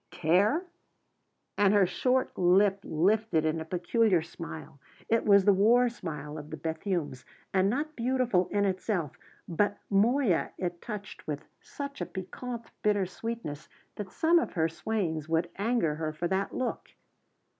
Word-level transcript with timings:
Care! 0.09 0.63
And 1.59 1.75
her 1.75 1.85
short 1.85 2.35
lip 2.35 2.79
lifted 2.83 3.45
in 3.45 3.61
a 3.61 3.65
peculiar 3.65 4.23
smile; 4.23 4.79
it 5.09 5.25
was 5.27 5.45
the 5.45 5.53
war 5.53 5.89
smile 5.89 6.39
of 6.39 6.49
the 6.49 6.57
Bethunes, 6.57 7.23
and 7.53 7.69
not 7.69 7.95
beautiful 7.95 8.47
in 8.47 8.65
itself, 8.65 9.11
but 9.47 9.77
Moya 9.91 10.53
it 10.57 10.81
touched 10.81 11.27
with 11.27 11.45
such 11.61 12.01
a 12.01 12.07
piquant 12.07 12.71
bitter 12.81 13.05
sweetness 13.05 13.69
that 13.95 14.11
some 14.11 14.39
of 14.39 14.53
her 14.53 14.67
swains 14.67 15.29
would 15.29 15.51
anger 15.57 15.93
her 15.97 16.11
for 16.11 16.27
that 16.27 16.49
very 16.49 16.59
look. 16.63 16.89